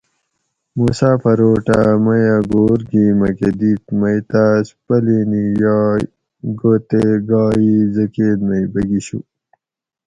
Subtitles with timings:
[0.79, 6.03] مسافروٹہ میہ گھور گی مکہ دیت مئی تاس پلینی یائی
[6.59, 9.19] گو تے گائے ای زکیت مئی بگیشو